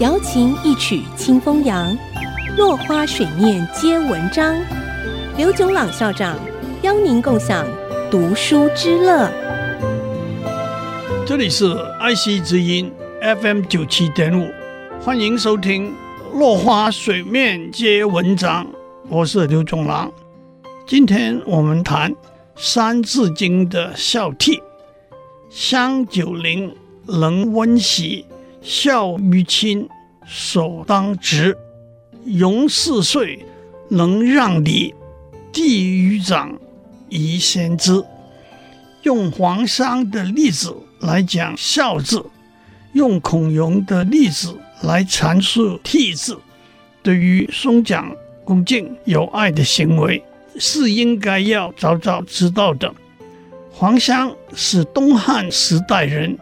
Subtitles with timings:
[0.00, 1.94] 瑶琴一曲清风扬，
[2.56, 4.56] 落花水面皆文章。
[5.36, 6.38] 刘炯朗校长
[6.80, 7.66] 邀您共享
[8.10, 9.30] 读书之乐。
[11.26, 12.90] 这里是爱惜之音
[13.42, 14.50] FM 九七点五，
[15.02, 15.90] 欢迎收听
[16.32, 18.64] 《落花水面皆文章》，
[19.10, 20.10] 我是刘炯朗。
[20.86, 22.10] 今天我们谈
[22.56, 24.62] 《三字经》的孝悌。
[25.50, 26.74] 香九龄，
[27.06, 28.24] 能温席，
[28.62, 29.88] 孝于亲，
[30.26, 31.54] 首当执；
[32.24, 33.44] 融四岁，
[33.88, 34.94] 能让梨，
[35.52, 36.58] 悌于长，
[37.08, 38.04] 宜先知。
[39.02, 42.22] 用黄香的例子来讲孝字，
[42.92, 46.38] 用孔融的例子来阐述悌字，
[47.02, 50.22] 对于颂讲恭敬有爱的行为，
[50.58, 52.92] 是应该要早早知道的。
[53.72, 56.38] 黄香是东汉时代人，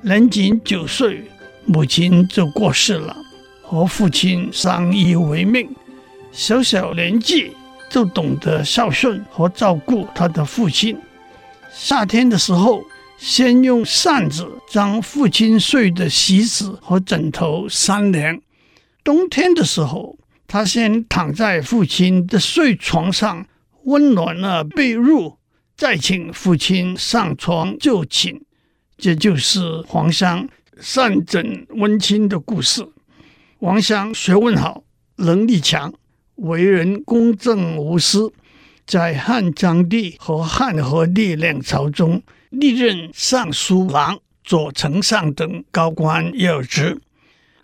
[0.00, 1.24] 年仅九岁，
[1.68, 3.14] 母亲就过世了，
[3.62, 5.68] 和父亲相依为命。
[6.32, 7.52] 小小年纪
[7.90, 10.98] 就懂得孝顺和照顾他的父亲。
[11.70, 12.82] 夏天的时候，
[13.18, 18.36] 先用扇子将父亲睡的席子和枕头扇凉；
[19.04, 23.46] 冬天的时候，他先躺在父亲的睡床上，
[23.84, 25.36] 温暖了被褥。
[25.76, 28.40] 再请父亲上床就寝，
[28.96, 30.48] 这就是黄香
[30.80, 32.88] 善枕温亲的故事。
[33.58, 34.84] 黄香学问好，
[35.16, 35.92] 能力强，
[36.36, 38.32] 为人公正无私，
[38.86, 47.00] 在汉章帝和汉和帝两朝中历任尚书郎、左丞相等高官要职。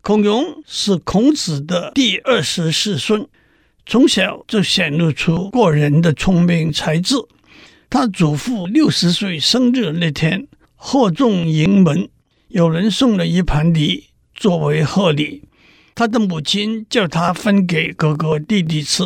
[0.03, 3.27] 孔融是孔子的第二十世孙，
[3.87, 7.15] 从小就显露出过人的聪明才智。
[7.89, 12.09] 他祖父六十岁生日那天，贺众盈门，
[12.55, 15.42] 有人送了一盘梨作为贺礼。
[15.92, 19.02] 他的母亲叫他分给哥哥弟弟吃，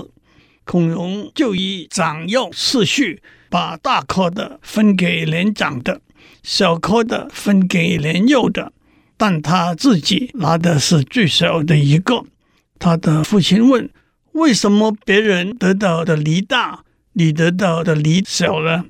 [0.65, 6.03] 孔融就以长幼次序，把大颗的分给年长的，
[6.43, 8.75] 小颗的分给年幼的，
[9.17, 12.27] 但他自己拿的是最小的一个。
[12.79, 13.89] 他的父亲问
[14.33, 16.85] ：“为什么别人得到的梨大？”
[17.17, 18.85] 你得到的梨小呢，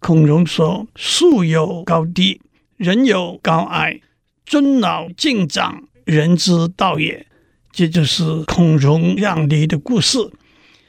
[0.00, 2.42] 孔融说：“树有高低，
[2.82, 4.00] 人有高矮，
[4.44, 7.28] 尊老敬长，人之道也。”
[7.70, 10.18] 这就是孔融让梨的故事。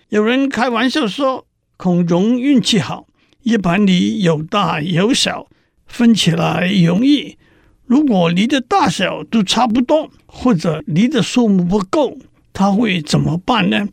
[0.09, 1.45] 有人开玩笑说，
[1.77, 3.05] 孔融运气好，
[3.43, 5.45] 一盘梨有大有小，
[5.85, 7.37] 分起来容易。
[7.85, 12.17] 如果梨的大小都差不多，或者梨的数目不够，
[12.53, 13.87] 他会怎么办呢？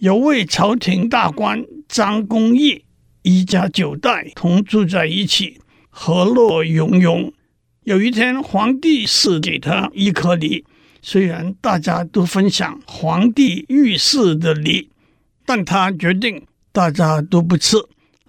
[0.00, 2.82] 有位朝廷大官张公义，
[3.22, 7.32] 一家九代同住在一起，和乐融融。
[7.84, 10.64] 有一天，皇帝赐给他一颗梨，
[11.00, 14.90] 虽然大家都分享皇帝御赐的梨，
[15.46, 17.76] 但他决定大家都不吃，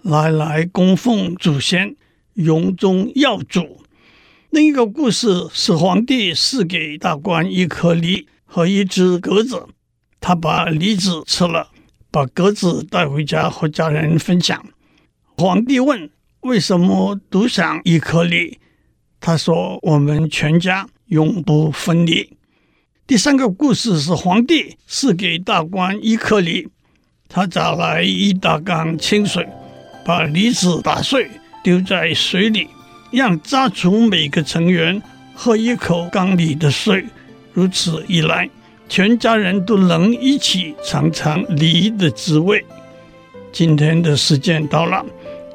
[0.02, 1.94] 拿来供奉祖先，
[2.32, 3.82] 荣宗耀祖。
[4.48, 9.66] 另一个故事是皇帝赐给大官一颗梨和一只鸽子。
[10.18, 11.70] 他把梨子吃了，
[12.10, 14.66] 把鸽子带回家和家人分享。
[15.36, 18.58] 皇帝问：“为什么独享一颗梨？”
[19.20, 22.30] 他说：“我们全家永不分离。”
[23.06, 26.68] 第三个故事是皇帝赐给大官一颗梨，
[27.28, 29.46] 他找来一大缸清水，
[30.04, 31.28] 把梨子打碎，
[31.62, 32.68] 丢在水里，
[33.10, 35.02] 让家族每个成员
[35.34, 37.04] 喝一口缸里的水。
[37.52, 38.48] 如此一来，
[38.88, 42.64] 全家人都能一起尝尝梨的滋味。
[43.50, 45.04] 今天的时间到了，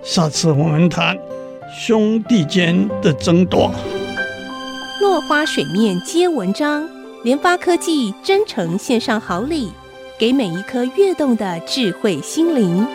[0.06, 1.18] 下次我们谈
[1.76, 3.72] 兄弟间的争夺。
[5.02, 6.88] 落花水面皆文章，
[7.24, 9.72] 联发科技真诚献上好礼，
[10.20, 12.86] 给每一颗跃动的智慧心灵。